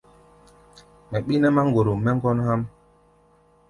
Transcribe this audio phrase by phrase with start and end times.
[1.09, 2.61] Mɛ ɓí nɛ́ máŋgorom mɛ́ ŋgɔ́n há̧ʼm.